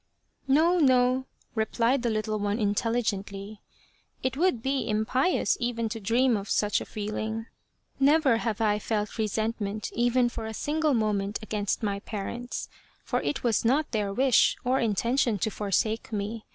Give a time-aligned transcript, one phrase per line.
[0.47, 3.61] "No, no," replied the little one intelligently,"
[4.23, 7.45] it would be impious even to dream of such a feeling.
[7.99, 12.67] Never have I felt resentment even for a single moment against my parents,
[13.03, 16.47] for it was not their wish or in tention to forsake me.